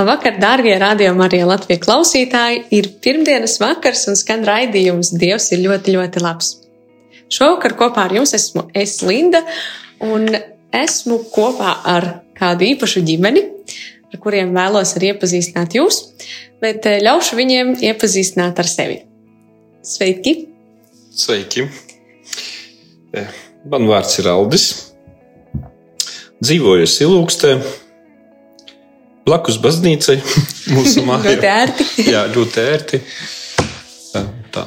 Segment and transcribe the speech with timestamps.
[0.00, 2.62] Labvakar, dārgie radiokamā arī Latvijas klausītāji!
[2.72, 6.54] Ir pirmdienas vakars un skan raidījums Dievs ir ļoti, ļoti labs.
[7.28, 9.42] Šovakar kopā ar jums esmu es Linda
[10.00, 10.24] un
[10.72, 12.06] esmu kopā ar
[12.38, 13.42] kādu īpašu ģimeni,
[14.08, 16.00] ar kuriem vēlos arī iepazīstināt jūs,
[16.64, 18.96] bet eh, ļaušu viņiem iepazīstināt ar sevi.
[19.84, 20.34] Sveiki!
[21.12, 21.66] Sveiki!
[23.20, 23.38] Eh,
[23.68, 24.66] man vārds ir Aldis.
[26.40, 27.56] Dzīvoju Silūkstē
[29.30, 30.18] blakus baznīcai,
[30.74, 31.36] mūsu mājā.
[31.36, 31.86] ļoti ērti.
[32.10, 32.98] Jā, ļoti ērti.
[34.50, 34.64] Tā,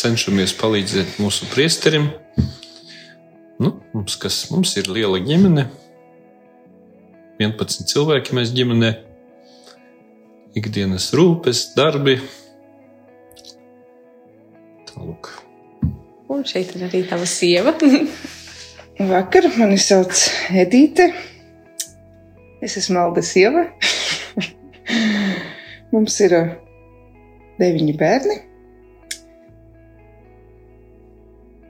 [0.00, 2.08] cenšamies palīdzēt mūsu priesterim.
[3.60, 5.66] Nu, mums, kas, mums ir liela ģimene,
[7.42, 8.94] 11 cilvēki mēs ģimenē,
[10.58, 12.16] ikdienas rūpes, darbi.
[14.88, 15.34] Tālūk.
[16.32, 17.76] Un šeit ir arī tava sieva.
[19.12, 20.16] Vakar mani sauc
[20.50, 21.12] Edīte.
[22.64, 23.68] Es esmu Alda sieva.
[25.92, 26.48] Mums ir uh,
[27.60, 28.38] deviņi bērni.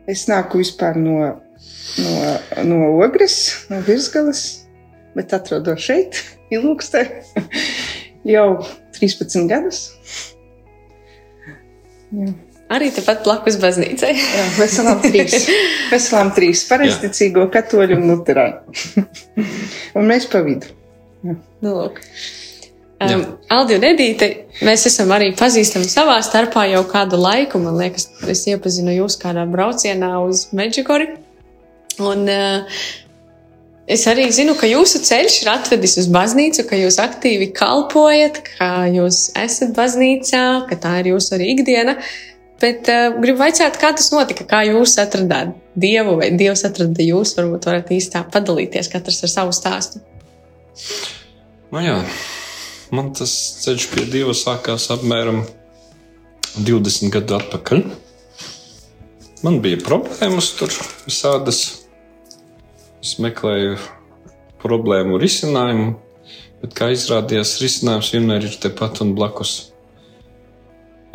[0.08, 1.18] Es nāku vispār no,
[2.00, 2.14] no,
[2.64, 4.64] no Ogres, no Virsgalas,
[5.16, 6.22] bet atrodos šeit,
[6.54, 7.04] Ilūkstē,
[8.34, 8.48] jau
[8.96, 9.84] 13 gadus.
[12.16, 12.32] Jā.
[12.72, 14.10] Arī tepat blakus baznīcai.
[14.16, 15.46] Jā, veselām trīs.
[15.88, 16.66] Veselām trīs.
[16.68, 19.04] Pareizticīgo katoļu un luterāņu.
[19.96, 20.77] un mēs pa vidu.
[21.26, 22.02] Nu, lūk.
[22.98, 23.20] Um,
[23.54, 24.26] Aldi un Edīte,
[24.66, 27.60] mēs esam arī pazīstami savā starpā jau kādu laiku.
[27.62, 31.06] Man liekas, es iepazinu jūs kādā braucienā uz Meģikori.
[32.02, 32.80] Un uh,
[33.86, 38.72] es arī zinu, ka jūsu ceļš ir atvedis uz baznīcu, ka jūs aktīvi kalpojat, ka
[38.90, 41.98] jūs esat baznīcā, ka tā ir jūsu arī ikdiena.
[42.58, 47.38] Bet uh, gribu vaicāt, kā tas notika, kā jūs atradāt Dievu vai Dievs atrada jūs.
[47.38, 50.02] Varbūt varat īstā padalīties katrs ar savu stāstu.
[51.68, 51.96] Nu jā,
[52.94, 53.32] man tas
[53.64, 55.42] ceļš pie Dieva sākās apmēram
[56.56, 57.82] 20 gadu atpakaļ.
[59.44, 60.72] Man bija problēmas tur
[61.04, 61.60] visādas.
[62.98, 63.76] Es meklēju
[64.58, 65.92] problēmu risinājumu,
[66.62, 69.52] bet kā izrādījās, risinājums vienmēr ir tepat un blakus.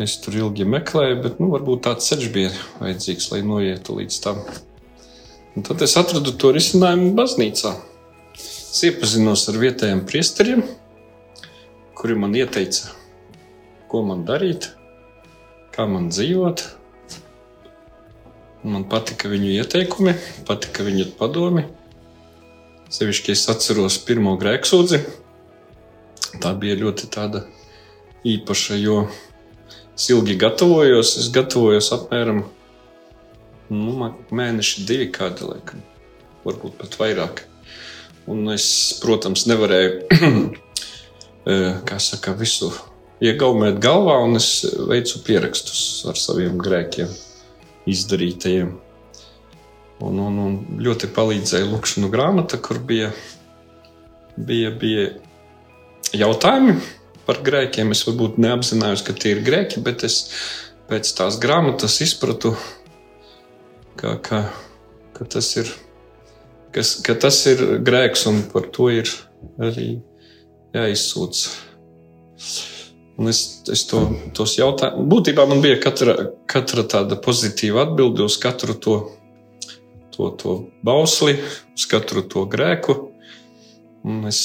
[0.02, 4.40] Es tur ilgi meklēju, bet nu, varbūt tāds ceļš bija vajadzīgs, lai noietu līdz tam.
[5.54, 7.76] Un tad es atradu to risinājumu baznīcā.
[8.74, 10.64] Es iepazinos ar vietējiem priesteriem,
[11.94, 12.88] kuri man ieteica,
[13.86, 14.72] ko man darīt,
[15.76, 16.64] kā man dzīvot.
[18.66, 20.16] Man patika viņu ieteikumi,
[20.50, 21.68] patika viņu padomi.
[22.90, 25.04] Sevišķi es atceros pirmo grēksūdzi.
[26.42, 27.46] Tā bija ļoti tāda
[28.26, 29.00] īpaša, jo
[29.94, 31.14] es ilgi gatavojos.
[31.22, 32.42] Es gatavojos apmēram
[33.70, 35.90] nu, mēneši, divi kādi, laikam,
[36.42, 37.50] varbūt pat vairāk.
[38.32, 38.66] Un es,
[39.04, 40.24] protams, nevarēju
[41.90, 42.72] kā saka, visu
[43.24, 47.12] iegaumēt galvā, un es veicu pierakstus ar saviem grēkiem,
[47.90, 48.74] izdarītajiem.
[50.04, 53.12] Un, un, un ļoti palīdzēja Lūkšana grāmata, kur bija,
[54.36, 55.06] bija, bija
[56.16, 56.76] jautājumi
[57.28, 57.94] par grēkiem.
[57.96, 60.20] Es varbūt neapzinājos, ka tie ir grēki, bet es
[60.90, 62.56] pēc tās grāmatas izpratu,
[64.00, 64.44] ka, ka,
[65.16, 65.72] ka, tas, ir,
[66.74, 69.10] kas, ka tas ir grēks un par to ir
[69.62, 69.88] arī
[70.74, 71.44] jāizsūdz.
[73.22, 74.02] Un es, es to,
[74.34, 76.16] tos jautājumus, būtībā man bija katra,
[76.50, 78.96] katra tāda pozitīva atbilde uz katru to,
[80.16, 80.56] to, to
[80.86, 81.38] bausli,
[81.78, 82.98] uz katru to grēku.
[84.04, 84.42] Un es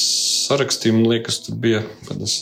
[0.46, 2.36] sarakstīju, man liekas, tur bija kādas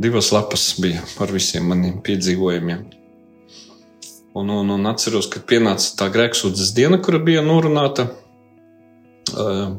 [0.00, 2.86] divas lapas bija par visiem maniem piedzīvojumiem.
[4.38, 8.06] Un, un, un atceros, kad pienāca tā grēksūdzes diena, kura bija norunāta.
[9.30, 9.76] Uh,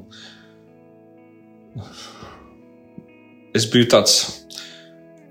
[3.57, 4.17] es biju tāds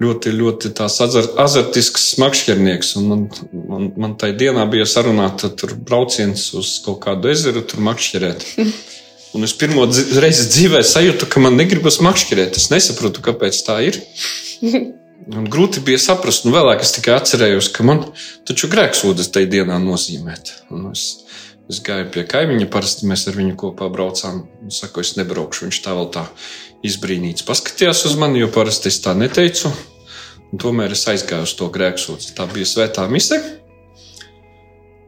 [0.01, 2.95] ļoti, ļoti azartisks makšķernieks.
[3.05, 8.47] Man, man, man tajā dienā bija sarunāta brauciens uz kaut kādu ezeru, tur makšķerēt.
[9.37, 9.85] Un es pirmo
[10.19, 12.57] reizi dzīvē sajūtu, ka man negribas makšķerēt.
[12.59, 14.01] Es nesaprotu, kāpēc tā ir.
[15.31, 18.01] Un grūti bija saprast, un vēlāk es tikai atcerējos, ka man
[18.49, 20.39] taču grēksūdas tajā dienā nozīmē.
[20.91, 21.05] Es,
[21.71, 24.41] Es gāju pie kaimiņa, parasti mēs ar viņu kopā braucām.
[24.67, 25.69] Es saku, es nebraukšu.
[25.69, 26.25] Viņš tā vēl tā
[26.87, 29.71] izbrīnīts paskatījās uz mani, jo parasti es tā neteicu.
[30.51, 32.33] Un tomēr es aizgāju uz to grēksūdzi.
[32.35, 33.39] Tā bija svētā mise.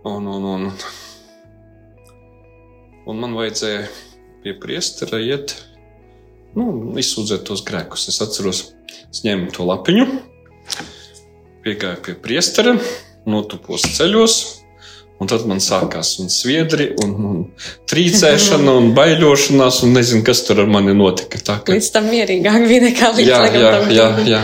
[0.07, 0.71] Un, un, un,
[3.11, 3.83] un man vajadzēja
[4.47, 5.57] pie priestera iet,
[6.55, 8.07] nu, izsūdzēt tos grēkus.
[8.15, 8.69] Es atceros,
[9.09, 10.07] es ņēmu to lapiņu,
[11.67, 12.79] piegāju pie priestera,
[13.27, 14.43] notupos ceļos
[15.23, 17.43] Un tad man sākās un sviedri, un, un
[17.87, 21.39] trīcēšana, un baiļošanās, un nezinu, kas tur ar mani notika.
[21.39, 21.77] Tā, ka...
[21.77, 24.41] Līdz tam mierīgāk bija nekā līdz jā, jā, jā, jā.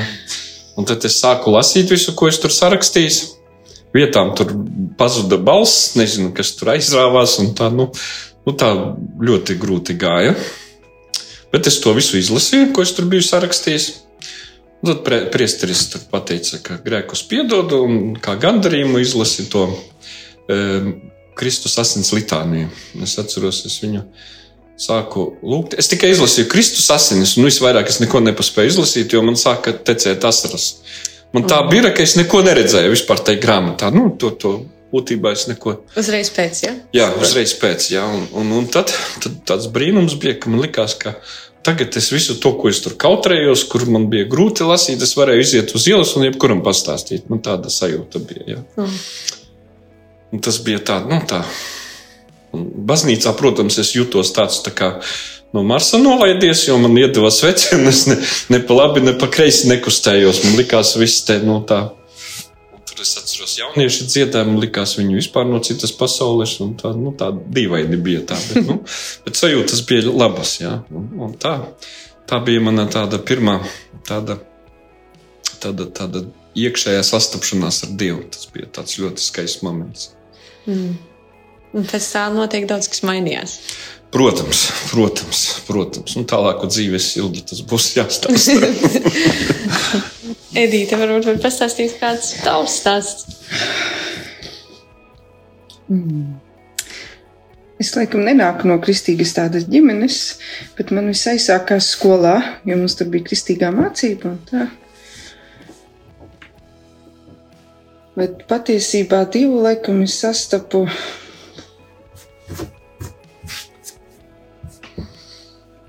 [0.79, 3.19] Un tad es sāku lasīt visu, ko es tur sarakstījis.
[3.97, 4.53] Vietām tur
[5.01, 7.89] pazuda balss, nezinu, kas tur aizrāvās, un tā, nu,
[8.47, 8.71] nu, tā
[9.19, 10.37] ļoti grūti gāja.
[11.51, 13.89] Bet es to visu izlasīju, ko es tur biju sarakstījis.
[14.79, 19.67] Un tad priesteris pateica, ka grēkus piedod, un kā gandarījumu izlasi to
[21.39, 22.71] Kristus asins litāniju.
[23.05, 24.03] Es atceros, es viņu
[24.79, 25.77] sāku lūgt.
[25.79, 30.25] Es tikai izlasīju Kristus asinis, un visvairāk es neko nepaspēju izlasīt, jo man sāka tecēt
[30.27, 30.73] asaras.
[31.35, 33.91] Man tā bija, ka es neko neredzēju vispār tajā grāmatā.
[33.93, 34.55] Nu, to, to
[34.95, 35.75] būtībā es neko.
[36.01, 36.73] Uzreiz pēc, ja?
[36.97, 38.07] Jā, uzreiz pēc, jā.
[38.07, 41.19] Un, un, un tad, tad tāds brīnums bija, ka man likās, ka
[41.67, 45.45] tagad es visu to, ko es tur kautrējos, kur man bija grūti lasīt, es varēju
[45.45, 47.29] iziet uz ielas un jebkuram pastāstīt.
[47.29, 48.55] Man tāda sajūta bija.
[48.55, 48.63] Jā.
[48.79, 48.97] Mm.
[50.45, 51.43] Tas bija tā, nu, tā.
[52.53, 54.93] Baznīcā, protams, es jutos tāds tā kā
[55.53, 57.89] no Marsa nolaidies, jo man iedeva svecienu.
[57.89, 58.19] Es ne,
[58.53, 60.43] ne pa labi, ne pa kreisi nekustējos.
[60.45, 61.81] Man likās, viss te no nu, tā.
[62.89, 66.59] Tur es atceros, jaunieši dziedāja, man likās, viņi vispār no citas pasaules.
[66.81, 68.41] Tā, nu, tā dīvaini bija tā.
[68.51, 68.81] Bet, nu,
[69.25, 70.59] bet sajūtas bija labas.
[70.61, 70.81] Jā.
[70.93, 71.57] Un, un tā,
[72.29, 73.61] tā bija mana tāda pirmā
[74.09, 74.41] tāda,
[75.63, 76.27] tāda, tāda
[76.59, 78.25] iekšējā sastapšanās ar Dievu.
[78.35, 80.13] Tas bija tāds ļoti skaists moments.
[80.69, 80.97] Mm.
[81.77, 83.59] Un pēc tam noteikti daudz kas mainījās.
[84.13, 86.15] Protams, protams, protams.
[86.17, 88.71] Un tālāko dzīves ilgi tas būs jāstāsta.
[90.65, 93.37] Edīte, varbūt var pastāstīt kāds tavs stāsts.
[95.93, 96.39] Mm.
[97.79, 100.17] Es laikam nenāku no kristīgas tādas ģimenes,
[100.81, 102.35] bet man viss aizsākās skolā,
[102.67, 104.35] jo mums tur bija kristīgā mācība.
[108.19, 110.81] Bet patiesībā divu laikam es sastapu.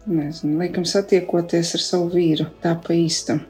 [0.06, 3.42] Nezinu, laikam satiekoties ar savu vīru, tā pa īstam.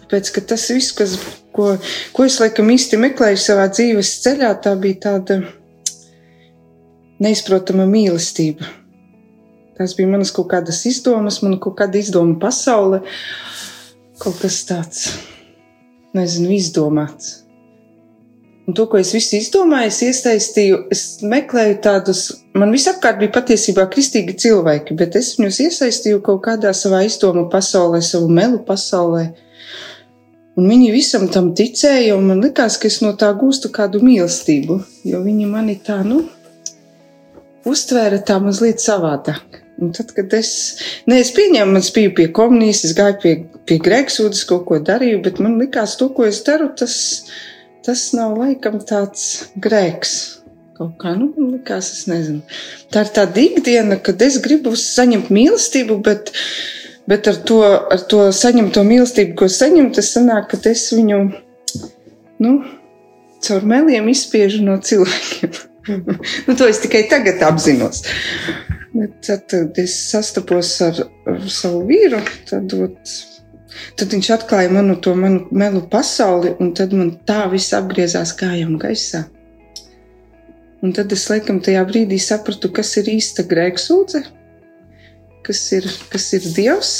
[0.00, 1.18] Tāpēc, ka tas viss, kas,
[1.56, 1.74] ko,
[2.16, 5.42] ko es laikam īsti meklēju savā dzīves ceļā, tā bija tāda
[7.20, 8.64] neizprotama mīlestība.
[9.76, 13.02] Tās bija manas kaut kādas izdomas, man kaut kāda izdoma pasaule,
[14.24, 15.04] kaut kas tāds
[16.16, 17.40] nezinu, izdomāts.
[18.70, 22.20] Un to, ko es visu izdomāju, es iesaistīju, es meklēju tādus,
[22.54, 27.98] man visapkārt bija patiesībā kristīgi cilvēki, bet es viņus iesaistīju kaut kādā savā izdomu pasaulē,
[28.04, 29.24] savu melu pasaulē.
[30.60, 34.78] Un viņi visam tam ticēja, un man likās, ka es no tā gūstu kādu mīlestību,
[35.08, 36.20] jo viņi mani tā, nu,
[37.66, 39.64] uztvēra tā mazliet savādāk.
[39.80, 40.50] Un tad, kad es,
[41.08, 43.32] ne, es pieņēmu, es biju pie komunijas, es gāju pie,
[43.68, 46.96] pie grēksūdas, kaut ko darīju, bet man likās, to, ko es daru, tas,
[47.86, 50.18] tas nav laikam tāds grēks.
[50.76, 52.42] Kaut kā, nu, man likās, es nezinu.
[52.92, 56.34] Tā ir tāda ikdiena, kad es gribu saņemt mīlestību, bet,
[57.08, 61.22] bet ar to, ar to saņemto mīlestību, ko saņemt, tas sanāk, ka es viņu,
[62.44, 62.54] nu,
[63.48, 65.69] caur meliem izspiežu no cilvēkiem.
[66.46, 68.04] nu, to es tikai tagad apzinos.
[68.92, 73.12] Bet tad, kad es sastapos ar, ar savu vīru, tad, ot,
[74.00, 78.74] tad viņš atklāja manu to manu melu pasauli, un tad man tā viss apgriezās kājām
[78.82, 79.24] gaisā.
[80.80, 84.24] Un tad es laikam tajā brīdī sapratu, kas ir īsta grēksūdze,
[85.46, 86.94] kas ir, kas ir Dievs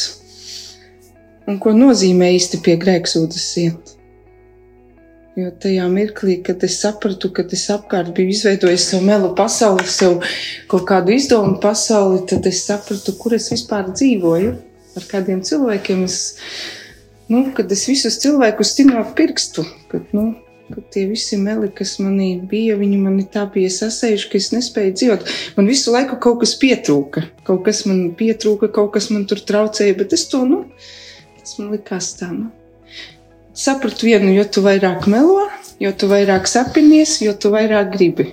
[1.49, 3.94] un ko nozīmē īsti pie grēksūdzes iet.
[5.38, 10.16] Jo tajā mirklī, kad es sapratu, ka es apkārt biju izveidojis savu melu pasauli, sev
[10.70, 14.50] kaut kādu izdomu pasauli, tad es sapratu, kur es vispār dzīvoju,
[14.99, 16.18] ar kādiem cilvēkiem es,
[17.30, 20.32] nu, kad es visus cilvēkus stinu ar pirkstu, kad, nu,
[20.75, 24.96] kad tie visi meli, kas manī bija, viņi mani tā bija sasējuši, ka es nespēju
[24.99, 25.34] dzīvot.
[25.54, 29.94] Man visu laiku kaut kas pietrūka, kaut kas man pietrūka, kaut kas man tur traucēja,
[30.02, 30.64] bet es to, nu,
[31.38, 32.50] tas man likās tā, nu
[33.60, 35.44] sapratu vienu, jo tu vairāk melo,
[35.82, 38.30] jo tu vairāk sapinies, jo tu vairāk gribi.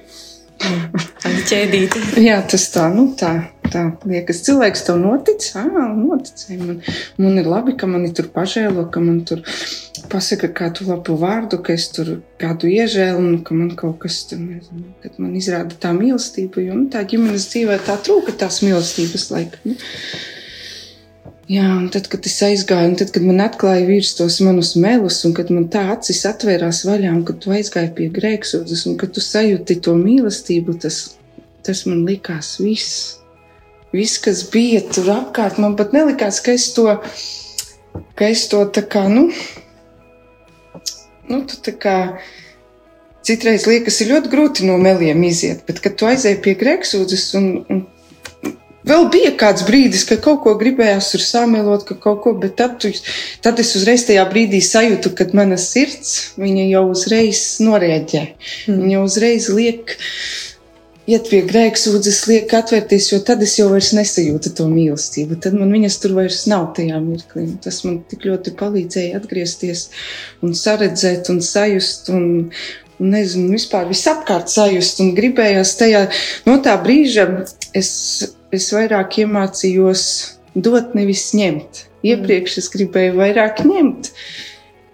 [0.58, 2.02] Tāda ķēdīte.
[2.28, 3.32] Jā, tas tā, nu tā,
[3.70, 4.42] tā liekas.
[4.48, 6.80] Cilvēks tev notic, ā, noticēja man.
[7.22, 9.44] Man ir labi, ka mani tur pažēlo, ka man tur
[10.12, 14.88] pasaka kādu labu vārdu, ka es tur kādu iežēlu, ka man kaut kas tur, nezinu,
[15.04, 19.62] kad man izrāda tā mīlestība, jo nu, tā ģimenes dzīvē tā trūka tās mīlestības laika.
[19.68, 19.78] Nu.
[21.48, 25.22] Jā, un tad, kad es aizgāju, un tad, kad man atklāja vīrs tos manus melus,
[25.28, 29.14] un kad man tā acis atvērās vaļā, un kad tu aizgāji pie grēksūdzes, un kad
[29.16, 30.98] tu sajūti to mīlestību, tas,
[31.64, 33.16] tas man likās viss.
[33.96, 36.90] Viss, kas bija tur apkārt, man pat nelikās, ka es to
[38.18, 39.28] ka es to tā kā, nu,
[41.30, 41.98] nu tu tā kā.
[43.28, 47.48] Citreiz liekas, ir ļoti grūti no meliem iziet, bet, kad tu aizēji pie grēksūdzes un,
[47.68, 47.82] un
[48.88, 52.78] Vēl bija kāds brīdis, kad kaut ko gribējās tur samēlot, ka kaut ko, bet tad,
[52.82, 52.92] tu,
[53.44, 58.24] tad es uzreiz tajā brīdī sajūtu, ka mana sirds, jau uzreiz norēģē.
[58.68, 58.84] Mm.
[58.84, 59.96] Viņa uzreiz liek,
[61.08, 65.40] iet pie grēksūdzes, liek atvērties, jo tad es jau vairs nesajūtu to mīlestību.
[65.44, 67.48] Tad man viņas tur vairs nav tajā mirklī.
[67.64, 69.88] Tas man tik ļoti palīdzēja atgriezties
[70.46, 72.28] un saredzēt un sajust un,
[73.00, 76.08] un nezinu, vispār visapkārt sajust un gribējās tajā,
[76.48, 77.30] no tā brīža
[77.78, 77.92] es,
[78.56, 80.04] es vairāk iemācījos
[80.56, 81.86] dot, nevis ņemt.
[82.08, 84.12] Iepriekš es gribēju vairāk ņemt,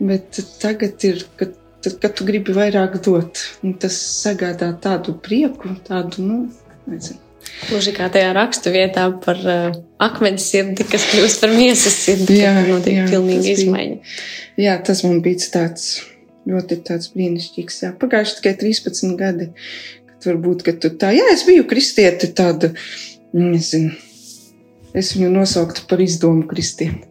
[0.04, 3.42] bet tagad ir, kad tad, kad tu gribi vairāk dot,
[3.82, 6.40] tas sagādā tādu prieku, tādu, nu,
[6.90, 7.20] nezinu.
[7.68, 12.40] Gluži kā tajā rakstu vietā par uh, akmens sirdi, kas kļūst par miesas sirdi.
[12.40, 14.14] Jā, notiek jā, pilnīga izmaiņa.
[14.64, 15.90] Jā, tas man bija tāds
[16.50, 17.82] ļoti tāds brīnišķīgs.
[17.86, 19.50] Jā, pagājuši tikai 13 gadi,
[20.08, 22.74] kad varbūt, ka tu tā, jā, es biju kristieti tāda,
[23.38, 23.94] nezinu,
[24.94, 27.08] es viņu nosauktu par izdomu kristieti.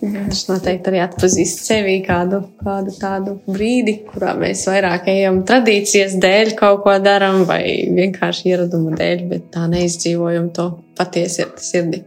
[0.00, 6.54] Viņš noteikti arī atpazīst sevi kādu, kādu tādu brīdi, kurā mēs vairāk ejam tradīcijas dēļ,
[6.56, 7.62] kaut ko darām, vai
[7.96, 12.04] vienkārši ieraduma dēļ, bet tā neizdzīvojam to patiesi sirdi.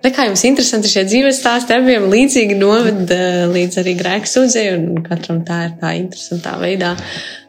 [0.00, 5.02] Re, kā jums interesanti šie dzīves stāsti, abiem līdzīgi noved eh, līdz arī grēksūdzei, un
[5.04, 6.94] katram tā ir tā interesantā veidā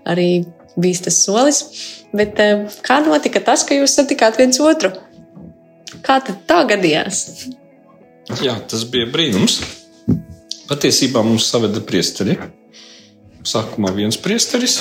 [0.10, 0.44] arī
[0.76, 1.62] bijis tas solis.
[2.16, 4.94] Bet eh, kā notika tas, ka jūs satikāt viens otru?
[6.06, 7.26] Kā tad tā gadījās?
[8.42, 9.60] Jā, tas bija brīnums.
[10.72, 12.38] Patiesībā mums saveda priesteri.
[13.48, 14.80] Sākumā viens priesteris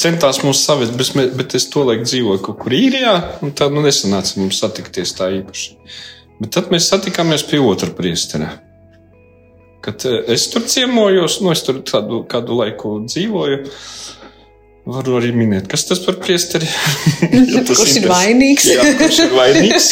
[0.00, 3.14] centās mūs savest, bet, bet es to laiku dzīvoju kaut kur īrijā,
[3.44, 5.76] un tā nu nesanāca mums satikties tā īpaši.
[6.40, 8.50] Bet tad mēs satikāmies pie otra priestera.
[9.84, 13.60] Kad eh, es tur ciemojos, nu es tur kādu, kādu laiku dzīvoju,
[14.84, 16.68] Varu arī minēt, kas tas par priesteri
[17.54, 18.66] ja kurš ir vainīgs?
[18.68, 19.88] Jā, kurš ir vainīgs?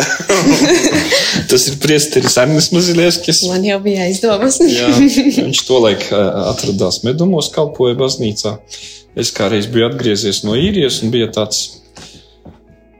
[1.50, 3.42] Tas ir priesteris Arnis Mazilieskis.
[3.50, 4.56] Man jau bija aizdomas.
[4.64, 8.54] Jā, viņš tolaik atradās medumos, kalpoja baznīcā.
[9.18, 11.79] Es kādreiz biju atgriezies no īrijas un bija tāds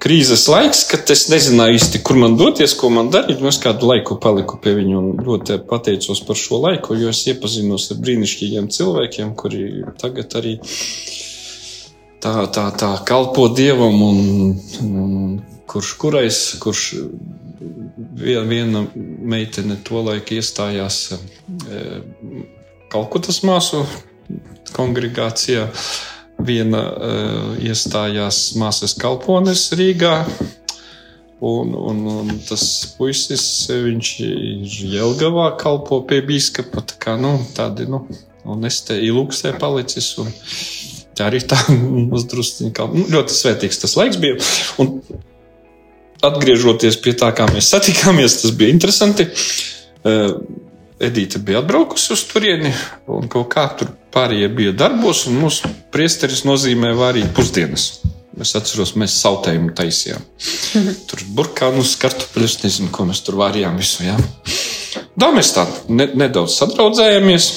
[0.00, 3.42] krīzes laiks, kad es nezināju īsti, kur man doties, ko man darīt.
[3.50, 7.90] Es kādu laiku paliku pie viņa un ļoti pateicos par šo laiku, jo es iepazinos
[7.92, 9.64] ar brīnišķīgiem cilvēkiem, kuri
[10.00, 10.56] tagad arī
[12.22, 14.20] tā, tā, tā kalpo dievam un,
[14.86, 15.40] un
[15.70, 16.86] kurš kurais, kurš
[18.20, 21.18] vien, viena meitene tolaik iestājās e,
[22.90, 23.84] Kalkutas māsu
[24.74, 25.68] kongregācijā,
[26.46, 30.14] viena uh, iestājās māsas kalpones Rīgā,
[31.40, 32.64] un, un, un tas
[32.98, 38.04] puisis, viņš ir Jelgavā kalpo pie bīskapa, tā kā, nu, tādi, nu,
[38.48, 40.30] un es te ilūksē palicis, un
[41.16, 41.58] tā arī tā
[42.18, 43.00] uzdrusciņa kalpo.
[43.00, 44.40] Nu, ļoti svētīgs tas laiks bija,
[44.82, 44.98] un
[46.26, 49.28] atgriežoties pie tā, kā mēs satikāmies, tas bija interesanti.
[50.04, 50.26] Eh,
[51.00, 52.74] Edīte bija atbraukusi uz turieni,
[53.08, 57.90] un kaut kā tur pārējie bija darbos, un mūsu priesteris nozīmē vārīt pusdienas.
[58.40, 60.22] Es atceros, mēs sautējumu taisījām.
[61.10, 64.06] Tur burkānus, kartupeļus, nezinu, ko mēs tur vārījām visu.
[64.06, 64.16] Jā.
[65.20, 67.50] Tā mēs tā ne, nedaudz sadraudzējāmies.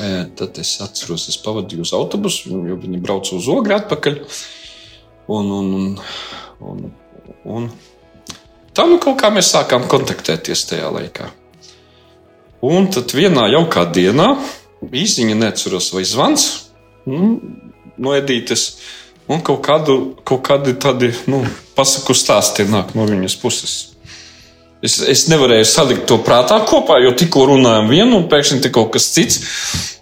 [0.00, 4.20] E, tad es atceros, es pavadīju uz autobusu, jo viņi brauca uz ogri atpakaļ.
[5.30, 5.96] Un, un, un,
[6.70, 6.90] un
[7.44, 7.70] Un
[8.76, 11.30] tā nu kaut kā mēs sākām kontaktēties tajā laikā.
[12.66, 14.34] Un tad vienā jaukā dienā
[14.86, 16.46] īsiņa neatceros, vai zvans
[17.08, 17.36] nu,
[18.00, 18.80] no Edītes,
[19.30, 21.42] un kaut, kādu, kaut kādi tādi nu,
[21.76, 23.78] pasaku stāsti nāk no viņas puses.
[24.80, 28.94] Es, es nevarēju salikt to prātā kopā, jo tikko runājām vienu, un pēkšņi te kaut
[28.94, 29.42] kas cits.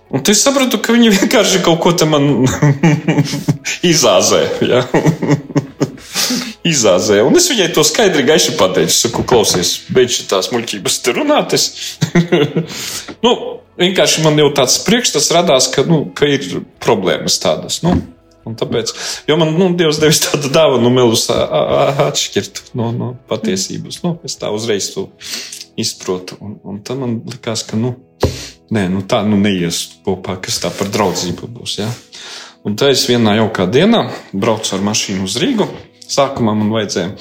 [0.09, 2.47] Un es sapratu, ka viņi vienkārši kaut ko man
[3.93, 4.45] izāzē.
[4.65, 4.85] Ja?
[6.73, 7.21] izāzē.
[7.27, 11.57] Un es viņai to skaidri gaiši pateicu, saku, klausies, beidz tās muļķības te runāt.
[11.59, 11.99] Es...
[13.25, 13.35] nu,
[13.79, 17.83] vienkārši man jau tāds priekšstats radās, ka, nu, ka ir problēmas tādas.
[17.87, 17.97] Nu,
[18.49, 18.95] Un tāpēc,
[19.29, 24.01] jo man nu, Dievs devis tādu dāvanu, nu, melus atšķirt no, no patiesības.
[24.01, 25.11] Nu, es tā uzreiz to
[25.77, 26.39] izprotu.
[26.41, 27.93] Un, un tad man likās, ka nu,
[28.73, 31.77] nē, nu, tā nu, neies kopā, kas tā par draudzību būs.
[31.83, 31.91] Ja?
[32.65, 35.69] Un tā es vienā jaukā dienā braucu ar mašīnu uz Rīgu.
[36.09, 37.13] Sākumā man vajadzēja,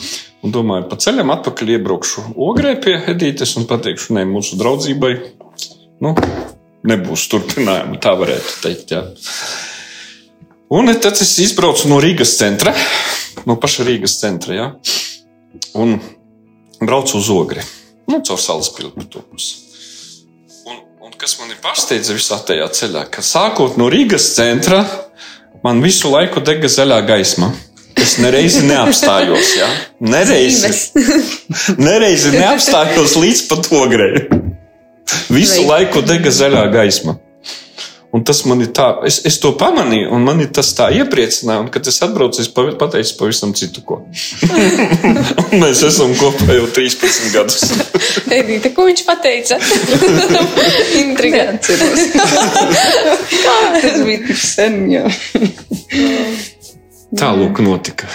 [0.48, 5.12] un domāju, pa ceļam atpakaļ iebraukšu ogrē pie Edītes un pateikšu, nē, mūsu draudzībai
[6.06, 6.14] nu,
[6.88, 8.00] nebūs turpinājuma.
[8.04, 8.94] Tā varētu teikt.
[8.96, 9.04] Ja.
[10.74, 12.74] Un tad es izbraucu no Rīgas centra,
[13.48, 14.68] no paša Rīgas centra, ja,
[15.80, 15.96] un
[16.82, 17.64] braucu uz ogri,
[18.12, 19.24] nu, caur salas pilsētu.
[20.68, 24.84] Un, un kas man ir pārsteidza visā tajā ceļā, ka sākot no Rīgas centra,
[25.64, 27.54] man visu laiku dega zaļā gaisma.
[27.98, 29.68] Es nereizi neapstājos, ja?
[30.04, 30.70] nereizi,
[31.82, 34.28] nereizi neapstājos līdz pat ogrei.
[35.32, 37.18] Visu laiku dega zaļā gaisma.
[38.16, 41.60] Un tas man ir tā, es, es to pamanīju, un man ir tas tā iepriecināja,
[41.60, 44.00] un kad es atbraucu, es pateicu pavisam citu ko.
[45.62, 47.68] mēs esam kopā jau 13 gadus.
[48.40, 49.60] Edita, ko viņš pateica?
[51.04, 51.70] Intrigants.
[53.84, 55.06] tas bija tik sen, jā.
[57.12, 58.08] Tālūk notika.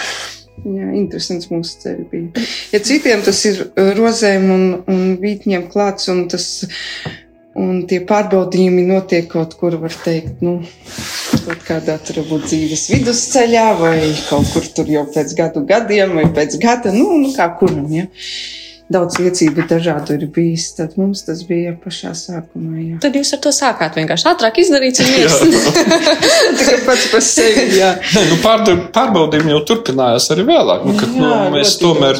[0.63, 2.45] Jā, interesants mūsu ceļš bija.
[2.71, 3.65] Ja citiem tas ir
[3.97, 6.47] rozēm un, un vītņiem klāts, un tas
[7.53, 10.55] Un tie pārbaudījumi notiek kaut kur, var teikt, nu,
[11.45, 16.25] kaut kādā tur varbūt dzīves vidusceļā, vai kaut kur tur jau pēc gadu gadiem, vai
[16.33, 18.07] pēc gada, nu, nu kā kuram, ja.
[18.91, 22.81] Daudz liecību dažādu ir bijis, tad mums tas bija pašā sākumā.
[22.81, 22.97] Jā.
[23.05, 25.39] Tad jūs ar to sākāt vienkārši ātrāk izdarīt un viss.
[26.59, 27.79] Tikai pats par sevi.
[27.79, 32.19] Nē, nu pārbaudījumi jau turpinājās arī vēlāk, nu, kad, jā, nu, mēs tomēr,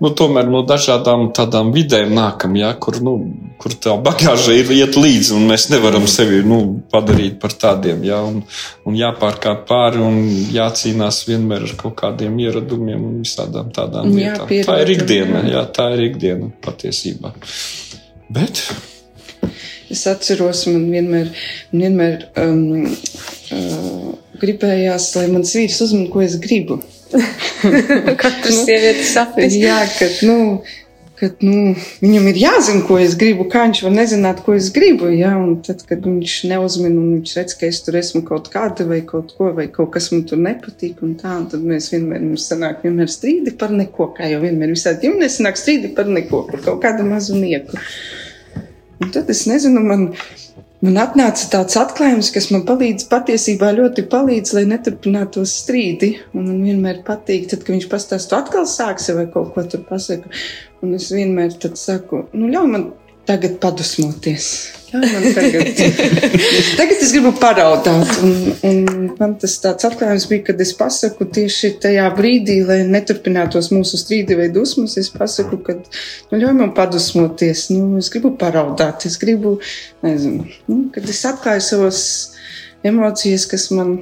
[0.00, 3.14] nu, tomēr no dažādām tādām vidēm nākam, jā, kur, nu,
[3.60, 6.60] kur tā bagāža ir iet līdzi, un mēs nevaram sevi nu,
[6.92, 8.02] padarīt par tādiem.
[8.08, 8.40] Ja, un,
[8.88, 10.20] un jāpārkāp pāri un
[10.54, 14.48] jācīnās vienmēr ar kaut kādiem ieradumiem un visādām tādām lietām.
[14.48, 17.34] Jā, tā ir ikdiena, jā, tā ir ikdiena patiesībā.
[18.30, 18.62] Bet.
[19.90, 21.32] Es atceros, man vienmēr,
[21.72, 26.78] man vienmēr um, uh, gribējās, lai mans vīrs uzmanītu, ko es gribu.
[27.10, 29.56] Katru sievieti saprast.
[29.58, 30.36] Jā, ka, nu,
[31.18, 35.10] ka nu, viņam ir jāzina, ko es gribu, kā viņš var nezināt, ko es gribu.
[35.12, 35.32] Ja?
[35.40, 39.00] Un tad, kad viņš neuzmina un viņš redz, ka es tur esmu kaut kāda vai
[39.06, 42.48] kaut ko, vai kaut kas man tur nepatīk, un tā, un tad mēs vienmēr mums
[42.50, 46.64] sanāk vienmēr strīdi par neko, kā jau vienmēr visādi ģimenēs sanāk strīdi par neko, par
[46.68, 47.80] kaut kādu mazu nieku.
[49.00, 50.10] Un tad es nezinu, man
[50.84, 56.14] man atnāca tāds atklājums, kas man palīdz, patiesībā ļoti palīdz, lai neturpinātos strīdi.
[56.34, 60.32] Un man vienmēr patīk, tad, kad viņš pastāsta, atkal sāksi vai kaut ko tur pasaka.
[60.80, 62.86] Un es vienmēr saku, nu, ļauj man
[63.30, 64.50] tagad padusmoties.
[64.90, 65.22] Tagad,
[66.78, 68.10] tagad es gribu paraudāt.
[68.26, 68.32] Un,
[68.66, 68.80] un
[69.20, 74.38] man tas tāds atklājums bija, kad es pasaku tieši tajā brīdī, lai neturpinātos mūsu strīdi
[74.38, 74.96] vai dusmas.
[74.98, 77.68] Es pasaku, ka nu, ļauj man padusmoties.
[77.76, 79.58] Nu, es gribu paraudāt, es gribu,
[80.06, 82.02] nezinu, nu, kad es atklāju savas
[82.90, 84.00] emocijas, kas man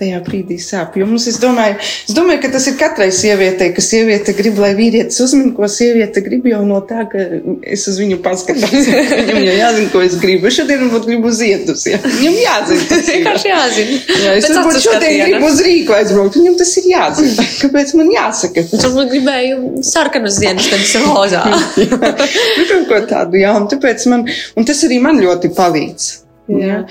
[0.00, 0.96] tajā brīdī sāp.
[1.00, 4.72] Jo mums, es domāju, es domāju, ka tas ir katrai sievietei, ka sieviete grib, lai
[4.76, 7.22] vīrietis uzmin, ko sieviete grib jau no tā, ka
[7.64, 8.74] es uz viņu paskatos.
[9.30, 10.50] Viņam jau jāzina, ko es gribu.
[10.50, 11.86] Es šodien varbūt gribu ziedus.
[11.88, 12.00] Ja?
[12.04, 12.98] Viņam jāzina.
[13.12, 14.00] Vienkārši jāzina.
[14.24, 16.40] Jā, es varbūt šodien gribu uz Rīgu aizbraukt.
[16.40, 17.48] Viņam tas ir jāzina.
[17.62, 18.66] Kāpēc man jāsaka?
[18.66, 21.46] Es varbūt gribēju sarkanus ziedus, nevis rozā.
[21.80, 23.56] nu, kaut ko tādu, jā.
[23.56, 26.25] Un tāpēc man, un tas arī man ļoti palīdz.
[26.46, 26.82] Jā.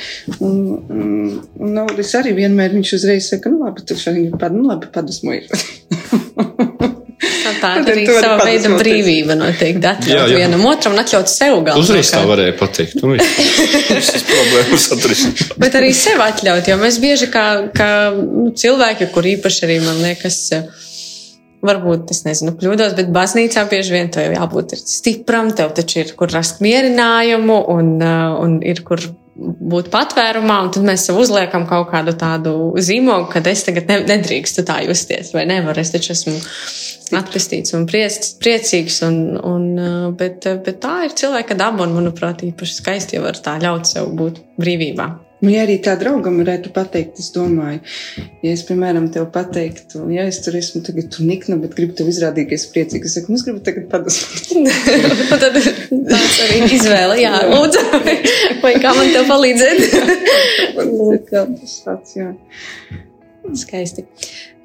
[0.43, 0.57] Un,
[0.91, 1.11] un,
[1.59, 4.91] un Nauris arī vienmēr viņš uzreiz saka, nu labi, tu šodien ir pad, nu labi,
[4.91, 5.47] padusmoji.
[7.61, 11.81] Tā ir arī sava veida brīvība noteikti atļaut vienam otram un atļaut sev galvā.
[11.81, 13.01] Uzreiz tā varēja pateikt.
[13.01, 15.43] Nu, visas problēmas atrisināt.
[15.63, 20.01] Bet arī sev atļaut, jo mēs bieži kā, kā nu, cilvēki, kur īpaši arī man
[20.03, 20.39] liekas,
[21.65, 26.29] varbūt es nezinu, kļūdos, bet baznīcā bieži vien tev jābūt stipram, tev taču ir kur
[26.33, 27.95] rast mierinājumu un,
[28.43, 29.01] un ir kur
[29.35, 33.99] būt patvērumā, un tad mēs sev uzliekam kaut kādu tādu zīmogu, ka es tagad ne,
[34.07, 35.83] nedrīkstu tā justies, vai nevaru.
[35.83, 36.37] Es taču esmu
[37.19, 39.67] atpestīts un priec, priecīgs, un, un,
[40.17, 44.11] bet, bet tā ir cilvēka daba, un, manuprāt, īpaši skaisti, ja var tā ļaut sev
[44.15, 45.11] būt brīvībā.
[45.43, 47.81] Nu, ja arī tā draugam varētu pateikt, es domāju,
[48.45, 52.07] ja es, piemēram, tev pateiktu, ja es tur esmu tagad tur nikna, bet gribu tev
[52.07, 54.53] izrādīt, ka es priecīgi, es saku, nu, es gribu tagad padusmot.
[55.43, 57.83] tad tāds arī izvēle, jā, lūdzu,
[58.63, 59.83] vai kā man tev palīdzēt?
[61.27, 62.29] kā tas tāds, jā.
[63.59, 64.05] Skaisti.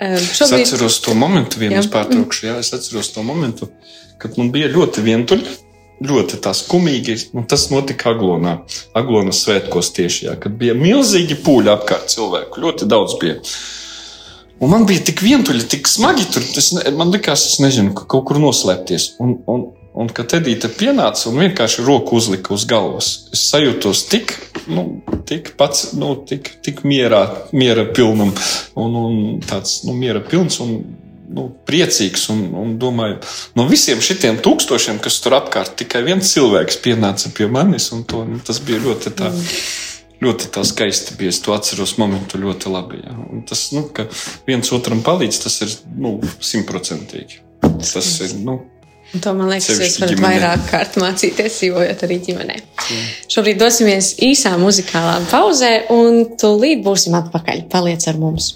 [0.01, 0.63] Um, šobrīd...
[0.63, 3.69] Es atceros to momentu, vienu es pārtraukšu, jā, es atceros to momentu,
[4.23, 5.59] kad man bija ļoti vientuļi
[6.05, 7.17] ļoti tas kumīgi.
[7.51, 8.61] Tas notika Aglonā,
[8.97, 12.63] Aglonas svētkos tieši, jā, kad bija milzīgi pūļi apkārt cilvēku.
[12.65, 13.41] Ļoti daudz bija.
[14.61, 16.45] Un man bija tik vientuļi, tik smagi tur.
[16.55, 19.15] Tas, man likās, es nezinu, ka kaut kur noslēpties.
[19.25, 24.37] Un, un, Un kad Edita pienāca un vienkārši roku uzlika uz galvas, es sajūtos tik,
[24.71, 24.85] nu,
[25.27, 28.31] tik pats, nu, tik, tik mierā, miera pilnam
[28.79, 30.77] un, un tāds, nu, miera pilns un
[31.35, 32.27] nu, priecīgs.
[32.33, 33.21] Un, un domāju,
[33.59, 38.41] no visiem šitiem tūkstošiem, kas tur apkārt, tikai viens cilvēks pienāca pie manis, to, nu,
[38.45, 39.33] tas bija ļoti tā.
[40.21, 41.33] Ļoti tā skaisti bija.
[41.33, 42.99] Es to atceros momentu ļoti labi.
[43.01, 43.15] Ja.
[43.33, 44.05] Un tas, nu, ka
[44.45, 47.41] viens otram palīdz, tas ir nu, simtprocentīgi.
[47.63, 48.59] Tas ir, nu,
[49.11, 50.29] Un to man liekas, jūs varat ģimenē.
[50.29, 52.59] vairāk kārt mācīties, dzīvojot arī ģimenē.
[52.61, 53.09] Mm.
[53.35, 57.65] Šobrīd dosimies īsā muzikālā pauzē, un tūlīt būsim atpakaļ.
[57.73, 58.53] Paliec ar mums!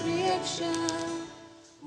[0.00, 0.72] priekšā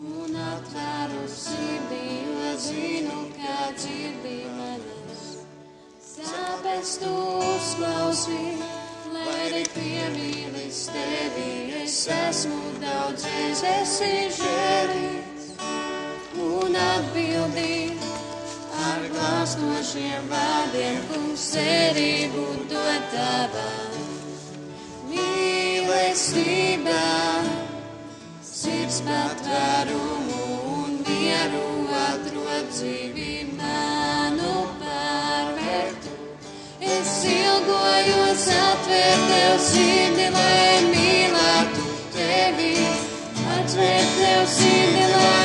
[0.01, 2.05] un atvēru sirdī,
[2.37, 5.25] lai zinu, kā dzirdi manas.
[6.01, 7.11] Sāpes tu
[7.51, 8.41] uzklausī,
[9.13, 11.51] lai arī piemīlis tevi,
[11.83, 13.27] es esmu daudz
[13.75, 15.51] esi žēlīts
[16.47, 18.09] un atbildīgs.
[18.81, 23.69] Ar klāstošiem vārdiem, kungs, cerību dot tavā
[25.11, 27.40] mīlestībā
[28.91, 36.11] es patvērumu un mieru atrod dzīvi manu pārvērtu.
[36.95, 41.85] Es ilgojos atvērt tev sirdi, lai mīlētu
[42.17, 42.73] tevi,
[43.59, 45.40] atvērt tev sirdi, lai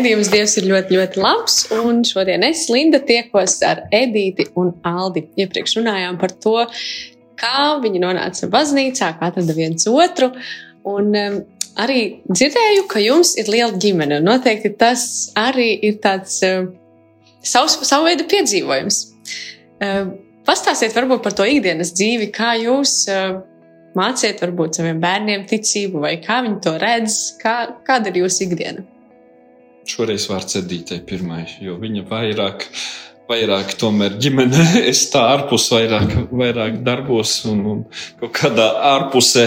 [0.00, 1.54] Raidījums Dievs ir ļoti, ļoti labs.
[1.76, 5.26] Un šodien es, Linda, tiekos ar Edīti un Aldi.
[5.36, 6.54] Iepriekš runājām par to,
[7.36, 10.30] kā viņi nonāca baznīcā, kā atrada viens otru.
[10.88, 11.34] Un, um,
[11.84, 14.22] arī dzirdēju, ka jums ir liela ģimene.
[14.24, 15.02] Noteikti tas
[15.36, 16.70] arī ir tāds uh,
[17.44, 19.02] savs, savu veidu piedzīvojums.
[19.84, 20.14] Uh,
[20.48, 23.42] pastāstiet varbūt par to ikdienas dzīvi, kā jūs uh,
[24.00, 28.86] māciet varbūt saviem bērniem ticību, vai kā viņi to redz, kā, kāda ir jūsu ikdiena.
[29.88, 32.66] Šoreiz vārds Edītei pirmai, jo viņa vairāk,
[33.30, 37.84] vairāk tomēr ģimenē, es tā ārpus vairāk, vairāk darbos un, un
[38.20, 39.46] kaut kādā ārpusē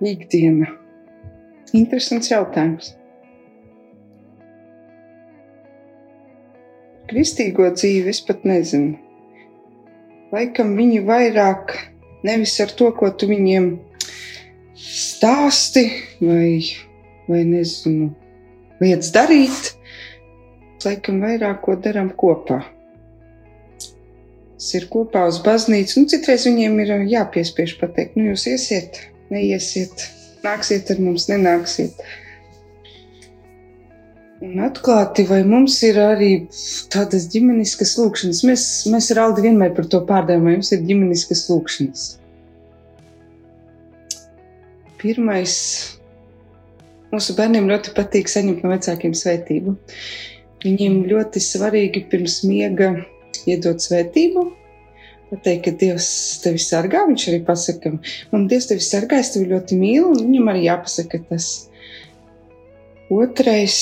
[0.00, 0.70] Ikdiena.
[1.76, 2.94] Interesants jautājums.
[7.10, 8.96] Kristīgo dzīvi es pat nezinu.
[10.32, 11.74] Laikam viņi vairāk
[12.24, 13.72] nevis ar to, ko tu viņiem
[14.80, 15.84] stāsti
[16.22, 16.62] vai,
[17.30, 18.10] vai nezinu,
[18.82, 19.72] lietas darīt,
[20.84, 22.62] laikam vairāk ko darām kopā.
[24.60, 26.02] Tas ir kopā uz baznīcu.
[26.02, 28.98] Nu, citreiz viņiem ir jāpiespiež pateikt, nu, jūs iesiet,
[29.32, 30.04] neiesiet,
[30.44, 32.02] nāksiet ar mums, nenāksiet.
[34.40, 36.30] Un atklāti, vai mums ir arī
[36.92, 38.42] tādas ģimeniskas lūkšanas?
[38.48, 42.04] Mēs, mēs ar Aldi vienmēr par to pārdevām, vai mums ir ģimeniskas lūkšanas.
[45.00, 45.56] Pirmais,
[47.10, 49.76] mūsu bērniem ļoti patīk saņemt no vecākiem svētību.
[50.64, 52.92] Viņiem ļoti svarīgi pirms miega
[53.48, 54.44] iedot svētību,
[55.30, 56.08] pateikt, ka Dievs
[56.44, 57.06] tevi sargā.
[57.08, 57.94] Viņš arī pasaka,
[58.32, 61.50] man Dievs tevi sargā, es tevi ļoti mīlu, un viņam arī jāpasaka tas.
[63.10, 63.76] Otrais,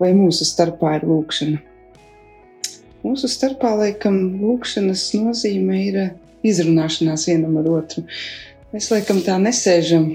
[0.00, 1.60] vai mūsu starpā ir lūkšana?
[3.04, 6.00] Mūsu starpā, laikam, lūkšanas nozīme ir
[6.44, 8.02] izrunāšanās vienam ar otru.
[8.74, 10.10] Mēs, laikam, tā nesēžam,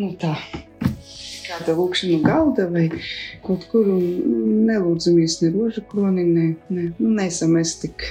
[0.00, 0.32] nu tā,
[1.46, 2.86] kāda lūkšana galda vai
[3.44, 8.06] kaut kur un nelūdzamies ne rožu kroni, ne, ne, nu, neesam mēs tik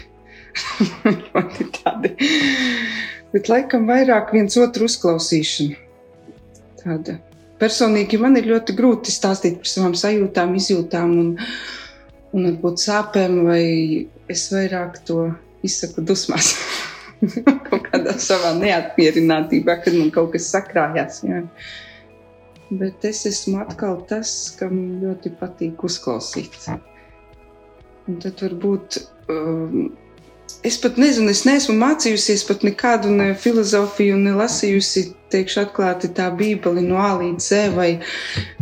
[1.79, 2.13] tādi.
[3.31, 5.79] Bet laikam vairāk viens otru uzklausīšana.
[6.81, 7.19] Tāda.
[7.61, 11.27] Personīgi man ir ļoti grūti stāstīt par savām sajūtām, izjūtām un,
[12.33, 13.63] un varbūt sāpēm, vai
[14.31, 15.29] es vairāk to
[15.67, 16.55] izsaku dusmās.
[17.69, 21.23] kaut kādā savā neapmierinātībā, kad man kaut kas sakrājās.
[21.27, 21.45] Jā
[22.71, 26.69] bet es esmu atkal tas, kam ļoti patīk uzklausīt.
[28.07, 29.91] Un tad varbūt um,
[30.63, 36.27] es pat nezinu, es neesmu mācījusies pat nekādu ne filozofiju, ne lasījusi, teikšu, atklāti tā
[36.35, 37.89] Bībeli no A līdz Z vai,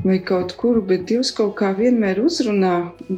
[0.05, 2.75] vai kaut kur, bet Dievs kaut kā vienmēr uzrunā,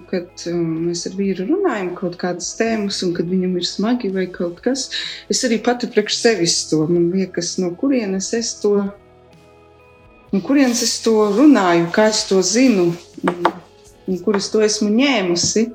[0.09, 4.25] kad um, mēs ar vīru runājam kaut kādas tēmas, un kad viņam ir smagi vai
[4.31, 4.87] kaut kas.
[5.31, 8.77] Es arī pati priekš sevis to, man liekas, no kurienes es to
[10.31, 12.91] no kurienes es to runāju, kā es to zinu,
[13.27, 15.65] un, kur es to esmu ņēmusi.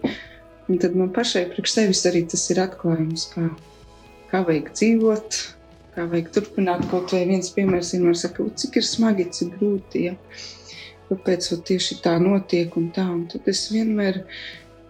[0.67, 3.47] Un tad man pašai priekš sevis arī tas ir atklājums, kā,
[4.33, 5.39] kā vajag dzīvot,
[5.95, 6.85] kā vajag turpināt.
[6.91, 10.07] Kaut vai viens piemērs vienmēr saka, cik ir smagi, cik grūti.
[10.09, 10.17] Ja?
[11.11, 13.07] Kāpēc tieši tā notiek un tā?
[13.15, 14.25] Un tad es vienmēr,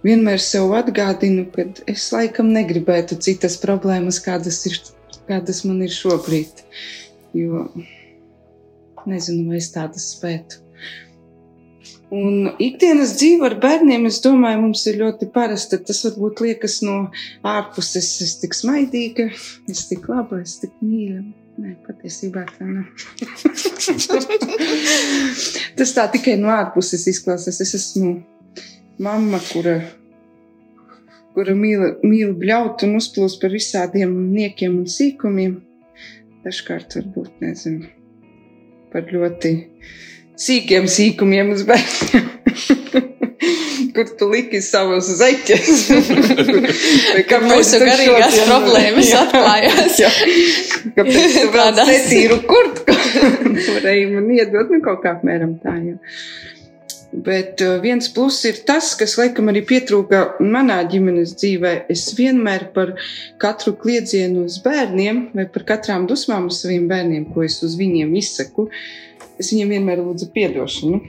[0.06, 4.80] vienmēr sev atgādinu, ka es laikam negribētu citas problēmas, kādas, ir,
[5.28, 6.64] kādas man ir šobrīd.
[7.36, 7.66] Jo
[9.06, 10.65] Nezinu, vai es tādas spētu.
[12.16, 15.78] Un ikdienas dzīve ar bērniem, es domāju, mums ir ļoti parasta.
[15.82, 16.96] Tas varbūt liekas no
[17.46, 19.26] ārpuses, es tik smaidīga,
[19.72, 21.20] es tik laba, es tik mīļa.
[21.56, 22.86] Nē, patiesībā tā nav.
[25.78, 27.62] Tas tā tikai no ārpuses izklausās.
[27.64, 28.10] Es esmu
[29.02, 29.76] mamma, kura,
[31.36, 35.52] kura mīl, mīl bļaut un uzplūst par visādiem niekiem un sīkumiem.
[36.44, 37.88] Dažkārt varbūt nezinu
[38.92, 39.52] par ļoti
[40.40, 42.32] sīkiem sīkumiem uz bērniem.
[43.96, 45.86] Kur tu liki savus zeķes?
[47.30, 48.50] Kā mūsu garīgās šodien...
[48.50, 50.00] problēmas atklājās.
[50.02, 50.10] jā,
[50.98, 52.96] kāpēc tu vēl netīru kurtku?
[53.76, 55.96] Varēja man iedot, nu kaut kā apmēram tā, jā.
[57.16, 61.72] Bet uh, viens pluss ir tas, kas laikam arī pietrūka manā ģimenes dzīvē.
[61.92, 62.92] Es vienmēr par
[63.40, 68.12] katru kliedzienu uz bērniem vai par katrām dusmām uz saviem bērniem, ko es uz viņiem
[68.20, 68.66] izsaku,
[69.40, 71.00] es viņiem vienmēr lūdzu atdošanu.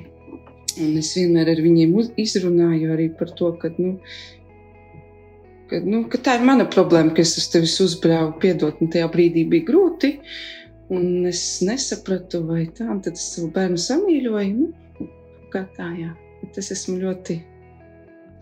[0.78, 3.96] Un es vienmēr ar viņiem izrunāju arī par to, ka, nu,
[5.72, 9.10] ka, nu, ka tā ir mana problēma, ka es uz tevis uzbraucu, piedot, un tajā
[9.14, 10.14] brīdī bija grūti.
[10.94, 14.54] Un es nesapratu, vai tā, un tad es savu bērnu samīļoju.
[14.62, 15.10] Nu,
[15.52, 16.14] kā tā, jā.
[16.44, 17.42] Bet es esmu ļoti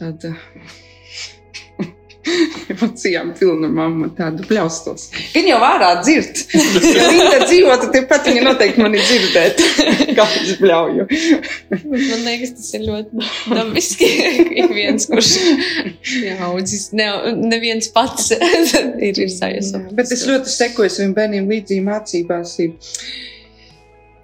[0.02, 0.36] tāda
[2.74, 5.10] emocijām pilna mamma, tādu bļaustos.
[5.34, 6.44] Viņa jau ārā dzird.
[6.96, 9.62] Ja viņa dzīvotu, tepat viņa noteikti mani dzirdēt,
[10.18, 11.06] kā es bļauju.
[11.72, 14.10] Man liekas, tas ir ļoti dabiski.
[14.62, 15.32] Ik viens, kurš
[16.48, 17.10] audzis, ne,
[17.42, 19.86] neviens pats ir, ir sajūta.
[19.98, 22.58] Bet es ļoti sekoju saviem bērniem līdzi mācībās.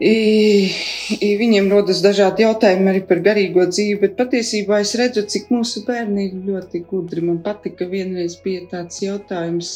[0.02, 0.72] I,
[1.14, 5.84] i, viņiem rodas dažādi jautājumi arī par garīgo dzīvi, bet patiesībā es redzu, cik mūsu
[5.86, 7.22] bērni ir ļoti gudri.
[7.28, 9.70] Man patika, vienreiz bija tāds jautājums,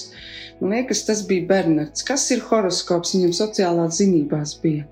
[0.61, 2.07] man liekas, tas bija Bernards.
[2.07, 3.13] Kas ir horoskops?
[3.13, 4.87] Viņam sociālās zinībās bija.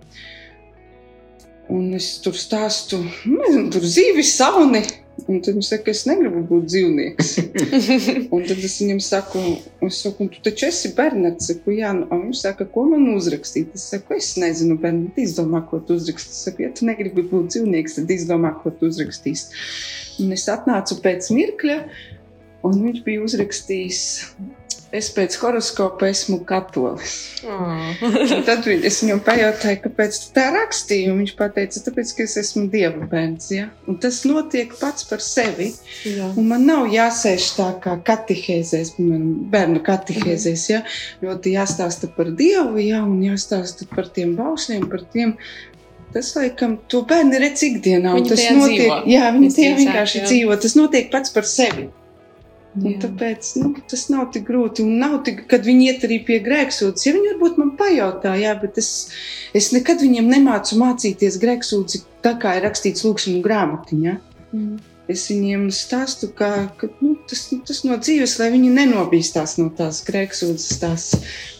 [1.71, 4.83] Un es tur stāstu, nezinu, tur zīves sauni.
[5.29, 7.29] Un tad viņš saka, es negribu būt dzīvnieks.
[8.33, 9.43] un tad es viņam saku,
[9.85, 11.47] es saku, tu taču esi Bernards.
[11.51, 13.75] Saku, jā, nu, un viņš saka, ko man uzrakstīt?
[13.77, 16.33] Es saku, es nezinu, Bernards, izdomā, ko tu uzrakstīsi.
[16.33, 19.63] Es saku, ja tu negribi būt dzīvnieks, tad izdomā, ko tu uzrakstīsi.
[20.25, 21.77] Un es atnācu pēc mirkļa,
[22.67, 24.03] un viņš bija uzrakstījis
[24.93, 27.15] es pēc horoskopa esmu katolis.
[27.47, 28.03] Oh.
[28.47, 31.11] tad es viņam pajautāju, kāpēc tā rakstīji.
[31.17, 33.49] Viņš teica, tāpēc, ka es esmu dieva bērns.
[33.55, 33.67] Ja?
[33.89, 35.71] Un tas notiek pats par sevi.
[36.07, 36.29] Jā.
[36.37, 40.69] Un man nav jāsēž tā kā katehēzēs, piemēram, bērnu katehēzēs.
[40.71, 40.83] Ja?
[41.25, 43.01] Ļoti jāstāsta par dievu, ja?
[43.07, 45.37] un jāstāsta par tiem baušļiem, par tiem.
[46.13, 48.13] Tas, laikam, to bērni redz ikdienā.
[48.19, 49.01] Viņi tas notiek, dzīvo.
[49.09, 50.29] jā, viņi tie vienkārši jā.
[50.29, 50.57] dzīvo.
[50.61, 51.89] Tas notiek pats par sevi.
[52.73, 54.81] Tāpēc nu, tas nav tik grūti.
[54.85, 57.05] Un nav tik, kad viņi iet arī pie grēksūdzes.
[57.05, 58.89] Ja viņi varbūt man pajautā, jā, bet es,
[59.53, 64.15] es nekad viņiem nemācu mācīties grēksūdzi tā, kā ir rakstīts lūkšanu grāmatiņā.
[64.55, 64.81] Mm.
[65.11, 69.99] Es viņiem stāstu, ka, ka nu, tas, tas no dzīves, lai viņi nenobīstās no tās
[70.07, 70.79] grēksūdzes.
[70.81, 71.09] Tās.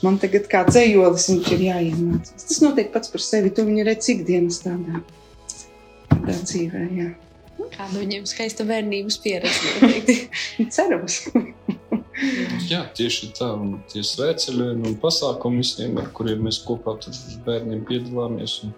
[0.05, 2.47] Man tagad kā dzējolis viņš ir jāiemācās.
[2.47, 3.51] Tas notiek pats par sevi.
[3.53, 5.03] To viņi redz ikdienas tādā,
[6.07, 6.87] tādā dzīvē.
[7.01, 7.11] Jā.
[7.73, 10.19] Kāda viņiem skaista bērnības pieredze.
[10.75, 11.23] Cerams.
[12.69, 13.47] Jā, tieši tā.
[13.57, 18.59] Un tie svētceļojumi un pasākumi visiem, ar kuriem mēs kopā tur ar bērniem piedalāmies.
[18.67, 18.73] un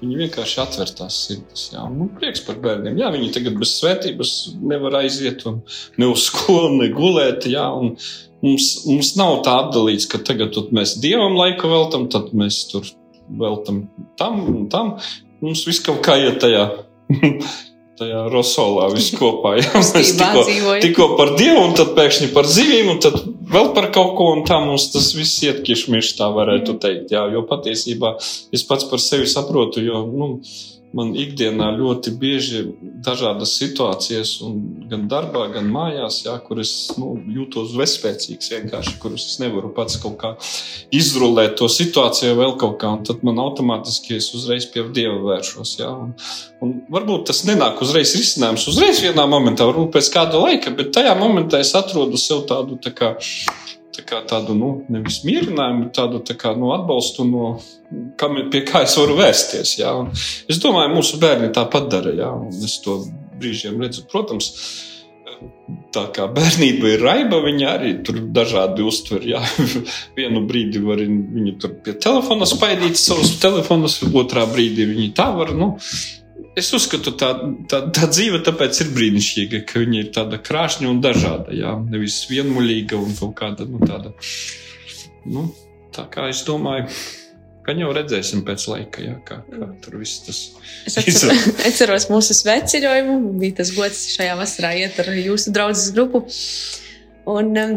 [0.00, 1.68] Viņi vienkārši atver tās sirdis.
[1.72, 2.98] Jā, un man prieks par bērniem.
[3.00, 5.60] Jā, viņi tagad bez svētības nevar aiziet un
[5.98, 7.48] ne uz skolu, ne gulēt.
[7.50, 7.96] Jā, un
[8.44, 12.86] mums, mums nav tā atdalīts, ka tagad tur mēs dievam laiku veltam, tad mēs tur
[13.42, 13.88] veltam
[14.20, 14.96] tam un tam.
[15.42, 16.68] Mums viss kaut kā iet tajā.
[17.98, 19.56] Tajā rosolā viss kopā.
[19.58, 20.44] Jā, mēs tikko,
[20.84, 23.18] tikko par dievu, un tad pēkšņi par zivīm, un tad
[23.50, 27.14] vēl par kaut ko, un tā mums tas viss iet kišmiši, tā varētu teikt.
[27.16, 28.14] Jā, jo patiesībā
[28.54, 30.30] es pats par sevi saprotu, jo nu,
[30.96, 32.62] man ikdienā ļoti bieži
[33.04, 34.38] dažādas situācijas,
[34.88, 39.98] gan darbā, gan mājās, jā, kur es nu, jūtos bezspēcīgs vienkārši, kurus es nevaru pats
[40.00, 40.32] kaut kā
[40.94, 45.76] izrulēt to situāciju vēl kaut kā, un tad man automātiski es uzreiz pie Dieva vēršos.
[45.82, 46.14] Jā, un,
[46.64, 51.14] un varbūt tas nenāk uzreiz risinājums, uzreiz vienā momentā, varbūt pēc kāda laika, bet tajā
[51.20, 53.14] momentā es atrodu sev tādu tā kā,
[54.06, 57.54] tā tādu, nu, nevis mierinājumu, bet tādu tā kā, nu, atbalstu no,
[58.20, 59.78] kam, pie kā es varu vērsties.
[59.80, 59.94] Jā.
[60.02, 60.12] Un
[60.50, 63.00] es domāju, mūsu bērni tāpat dara, jā, un es to
[63.38, 64.04] brīžiem redzu.
[64.10, 64.52] Protams,
[65.94, 69.24] tā kā bērnība ir raiba, viņi arī tur dažādi uztver.
[69.28, 69.42] Jā.
[70.18, 75.54] Vienu brīdi var viņi tur pie telefona spaidīt savus telefonus, otrā brīdī viņi tā var.
[75.56, 75.74] Nu,
[76.58, 77.30] es uzskatu, tā,
[77.70, 81.54] tā, tā dzīve tāpēc ir brīnišķīga, ka viņa ir tāda krāšņa un dažāda.
[81.56, 81.76] Jā.
[81.90, 84.14] Nevis vienmuļīga un kaut kāda nu, tāda.
[85.28, 85.48] Nu,
[85.94, 86.88] tā kā es domāju.
[87.68, 90.38] Gan jau redzēsim pēc laika, jā, kā, kā tur viss tas
[90.88, 93.18] Es atceros, atceros mūsu sveceļojumu.
[93.42, 96.22] Bija tas gods šajā vasarā iet ar jūsu draugu grupu.
[97.28, 97.74] Un, um,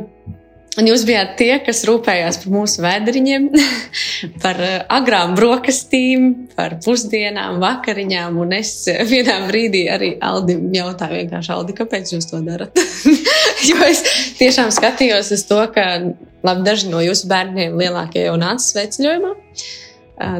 [0.79, 3.47] un jūs bijāt tie, kas rūpējās par mūsu vēdriņiem,
[4.43, 8.39] par uh, agrām brokastīm, par pusdienām, vakariņām.
[8.43, 12.77] Un es uh, vienā brīdī arī Aldim jautāju, Aldi, kāpēc jūs to darat?
[13.69, 14.03] jo es
[14.39, 19.35] tiešām skatījos uz to, ka labi, daži no jūsu bērniem lielākie jau nāca sveceļojumā.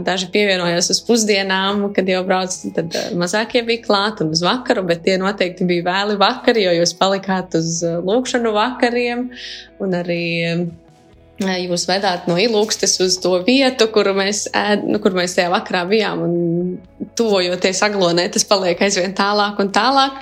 [0.05, 5.03] Daži pievienojās uz pusdienām, kad jau brauc, tad mazākie bija klāt un uz vakaru, bet
[5.07, 9.27] tie noteikti bija vēli vakari, jo jūs palikāt uz lūkšanu vakariem
[9.81, 10.23] un arī
[11.41, 15.85] jūs vedāt no ilūgstes uz to vietu, kur mēs, ēd, nu, kur mēs tajā vakarā
[15.89, 16.21] bijām.
[16.25, 20.21] Un tuvojoties aglonē, tas paliek aizvien tālāk un tālāk.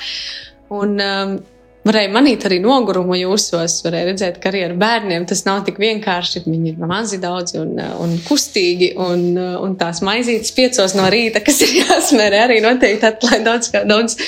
[0.69, 1.39] Un, um,
[1.87, 6.43] Varēja manīt arī nogurumu jūsos, varēja redzēt, ka arī ar bērniem tas nav tik vienkārši.
[6.43, 11.61] Viņi ir mazi, daudz un, un kustīgi, un, un tās maizītes piecos no rīta, kas
[11.63, 14.19] ir jāsmērē, arī noteikti atklāja daudz, daudz,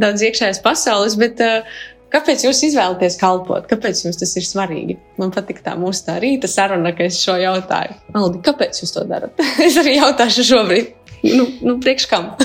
[0.00, 1.18] daudz iekšējās pasaules.
[1.20, 1.80] Bet, uh,
[2.12, 3.64] Kāpēc jūs izvēlaties kalpot?
[3.70, 4.98] Kāpēc jums tas ir svarīgi?
[5.16, 7.96] Man patīk tā mūsu tā rīta saruna, ka es šo jautāju.
[8.18, 9.40] Aldi, kāpēc jūs to darat?
[9.66, 10.90] es arī jautāšu šobrīd.
[11.32, 12.32] Nu, nu priekš kam?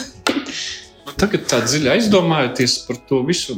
[1.08, 3.54] Nu, Tagad tā dziļi aizdomājoties par to visu,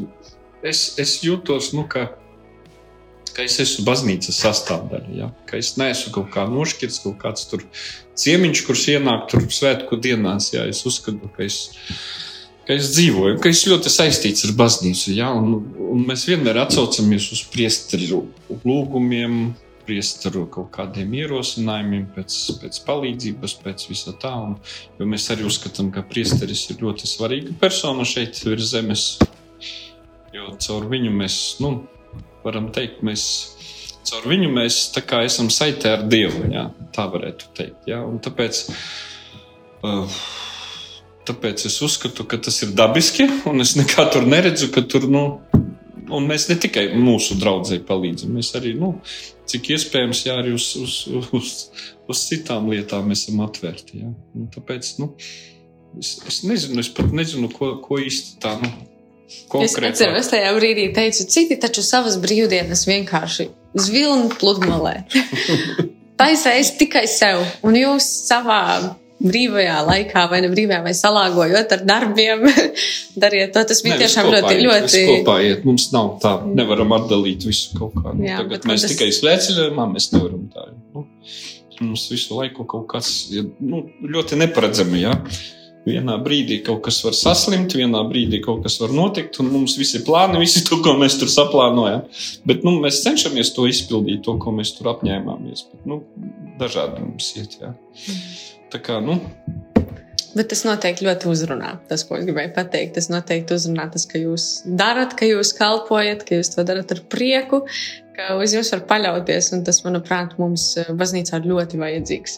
[0.64, 2.10] es, es jūtos, nu, ka
[3.40, 5.12] ka es esmu baznīcas sastāvdaļa.
[5.16, 5.30] Ja?
[5.50, 7.64] Ka es neesmu kaut kā nošķirts, kaut kāds tur
[8.20, 10.52] ciemiņš, kurš ienāk tur svētku dienās.
[10.56, 10.66] Ja?
[10.70, 11.62] Es uzskatu, ka es,
[12.68, 15.16] ka es dzīvoju, ka es ļoti saistīts ar baznīcu.
[15.16, 15.32] Ja?
[15.36, 15.56] Un,
[15.94, 18.26] un mēs vienmēr atsaucamies uz priesteru
[18.66, 19.42] lūgumiem,
[19.90, 24.36] priesteru kaut kādiem ierosinājumiem, pēc, pēc palīdzības, pēc visa tā.
[24.50, 24.60] Un,
[25.00, 29.08] jo mēs arī uzskatām, ka priesteris ir ļoti svarīga persona šeit virs zemes.
[30.34, 31.74] Jo caur viņu mēs, nu,
[32.44, 33.24] varam teikt, mēs
[34.10, 34.82] caur viņu mēs
[35.24, 36.48] esam saitē ar Dievu.
[36.54, 37.90] Jā, tā varētu teikt.
[37.90, 38.62] Jā, un tāpēc,
[39.86, 40.20] uh,
[41.30, 45.26] tāpēc es uzskatu, ka tas ir dabiski, un es nekā tur neredzu, ka tur, nu,
[46.10, 48.96] un mēs ne tikai mūsu draugai palīdzam, mēs arī, nu,
[49.50, 51.00] cik iespējams, jā, arī uz, uz,
[51.34, 51.56] uz,
[52.10, 54.06] uz citām lietām esam atvērti.
[54.56, 55.12] Tāpēc, nu,
[56.02, 58.72] es, es nezinu, es pat nezinu, ko, ko īsti tā, nu,
[59.52, 59.90] konkrēti.
[59.90, 63.50] Es atceros, tajā brīdī teicu, citi taču savas brīvdienas vienkārši
[63.80, 64.96] zvilni pludmalē.
[66.20, 68.64] Taisais tikai sev, un jūs savā
[69.20, 72.46] brīvajā laikā, vai ne brīvajā, vai salāgojot ar darbiem,
[73.24, 73.64] dariet to.
[73.72, 75.04] Tas bija ne, tiešām ļoti, iet, ļoti.
[75.12, 75.64] Kopā iet.
[75.68, 78.16] Mums nav tā, nevaram atdalīt visu kaut kā.
[78.16, 78.96] Nu, Jā, tagad mēs tas...
[78.96, 80.68] tikai svētceļojumā, mēs nevaram tā.
[80.96, 81.06] Nu,
[81.84, 83.14] mums visu laiku kaut kas
[83.60, 85.04] nu, ļoti neparedzami.
[85.04, 85.16] Ja?
[85.88, 90.02] Vienā brīdī kaut kas var saslimt, vienā brīdī kaut kas var notikt, un mums visi
[90.06, 92.04] plāni, visi to, ko mēs tur saplānojam.
[92.50, 95.66] Bet nu, mēs cenšamies to izpildīt, to, ko mēs tur apņēmāmies.
[95.72, 96.02] Bet, nu,
[96.60, 97.58] dažādi mums iet.
[97.64, 97.74] Ja.
[97.74, 98.22] Mm.
[98.70, 99.16] Tā kā, nu,
[100.36, 101.72] Bet tas noteikti ļoti uzrunā.
[101.90, 104.46] Tas, ko es gribēju pateikt, tas noteikti uzrunā tas, ka jūs
[104.78, 107.64] darat, ka jūs kalpojat, ka jūs to darat ar prieku,
[108.14, 109.50] ka uz jums var paļauties.
[109.58, 112.38] Un tas, manuprāt, mums eh, baznīcā ir ļoti vajadzīgs.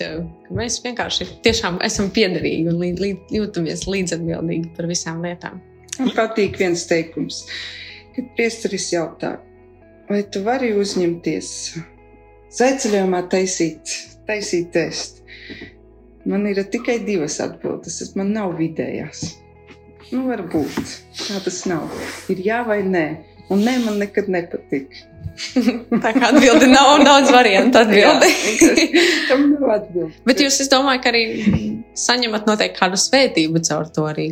[0.55, 5.59] Mēs vienkārši tiešām esam piederīgi un līd, līd, jūtamies līdzatbildīgi par visām lietām.
[5.99, 7.43] Man patīk viens teikums,
[8.15, 9.35] kad priesteris jautā,
[10.07, 11.51] vai tu vari uzņemties
[12.55, 13.99] zaļceļojumā taisīt,
[14.31, 15.27] taisīt testu?
[16.29, 18.01] Man ir tikai divas atbildes.
[18.15, 19.23] Man nav vidējās.
[20.11, 20.91] Nu, varbūt
[21.21, 21.87] tā tas nav.
[22.31, 23.05] Ir jā vai nē.
[23.51, 24.93] Un nē, man nekad nepatīk.
[26.03, 28.29] tā kā atbildi nav daudz variantu atbildi.
[28.29, 30.21] jā, tam nav atbildi.
[30.27, 31.23] Bet jūs, es domāju, ka arī
[31.97, 34.29] saņemat noteikti kādu svētību caur to arī.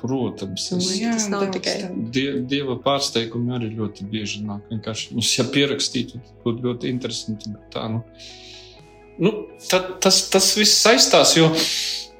[0.00, 1.76] Protams, es, jā, tas nav tikai
[2.12, 4.66] die, dieva pārsteigumi arī ļoti bieži nāk.
[4.72, 7.54] Vienkārši, ja pierakstītu, tad būtu ļoti interesanti.
[7.72, 8.02] Tā, nu,
[9.18, 9.32] nu,
[9.68, 11.50] tad, tas, tas viss saistās, jo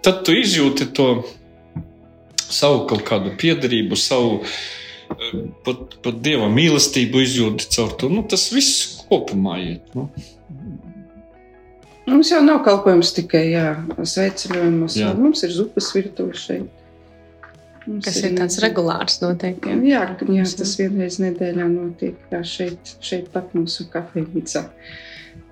[0.04, 1.08] tad tu izjūti to
[2.48, 5.36] savu kaut kādu piedarību, savu eh,
[5.66, 8.10] pat, pat dieva mīlestību izjūti caur to.
[8.12, 9.94] Nu, tas viss kopumā iet.
[9.96, 10.08] Nu.
[12.08, 13.44] Mums jau nav kalpojums tikai
[14.00, 14.96] sveicinājumos.
[15.18, 16.70] Mums ir zupas virtuve šeit.
[17.88, 19.74] Mums Kas ir, ir tāds regulārs noteikti.
[19.88, 22.16] Jā, jā, jā tas vienreiz nedēļā notiek.
[22.48, 24.64] Šeit, šeit pat mūsu kafejnīcā.
[24.64, 24.96] Uh,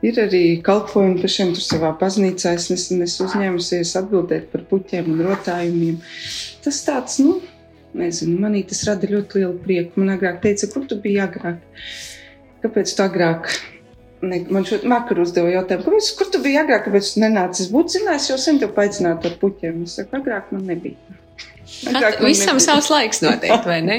[0.05, 2.53] Ir arī kalpojumi pašiem tur savā baznīcā.
[2.59, 5.97] Es nesen uzņēmusies atbildēt par puķiem un rotājumiem.
[6.65, 7.39] Tas tāds, nu,
[7.97, 10.03] nezinu, manī tas rada ļoti lielu prieku.
[10.03, 11.65] Man agrāk teica, kur tu biji agrāk?
[12.65, 13.49] Kāpēc tu agrāk?
[14.27, 17.65] Ne, man šo makaru uzdeva jautājumu, kāpēc, kur tu biji agrāk, kāpēc tu nenāci?
[17.65, 19.83] Es būtu zinājis, jau sen tev paaicinātu ar puķiem.
[19.89, 21.19] Es saku, agrāk man nebija.
[21.89, 22.69] Agrāk man Visam nebija.
[22.69, 23.99] savs laiks noteikti, vai ne?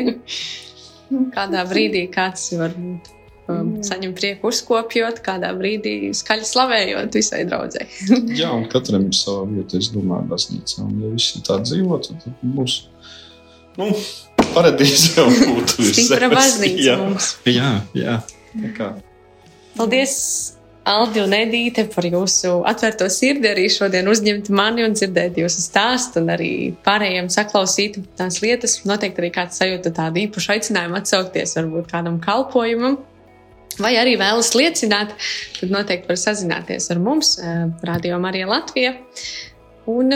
[1.36, 2.74] Kādā brīdī kāds var
[3.52, 7.88] um, saņem prieku uzkopjot, kādā brīdī skaļi slavējot visai draudzē.
[8.42, 10.84] Jā, un katram ir sava vieta, es domāju, baznīcā.
[10.86, 12.78] Un, ja visi tā dzīvo, tad mums,
[13.80, 13.90] nu,
[14.56, 15.90] paradīze jau būtu.
[16.34, 17.00] Baznīca jā.
[17.02, 17.34] mums.
[17.48, 18.22] Jā, jā.
[19.78, 20.22] Paldies!
[20.88, 26.22] Aldi un Edīte par jūsu atvērto sirdi arī šodien uzņemt mani un dzirdēt jūsu stāstu
[26.22, 26.52] un arī
[26.86, 28.78] pārējiem saklausīt tās lietas.
[28.88, 33.02] Noteikti arī kāds sajūta tādu īpašu aicinājumu atsaukties varbūt kādam kalpojumam
[33.82, 35.14] vai arī vēlas liecināt,
[35.60, 38.96] tad noteikti var sazināties ar mums, eh, Radio Marija Latvija.
[39.88, 40.12] Un,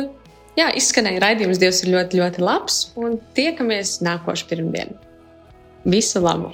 [0.57, 4.97] jā, izskanēja raidījums, Dievs ir ļoti, ļoti labs, un tiekamies nākošu pirmdienu.
[5.85, 6.53] Visu labu!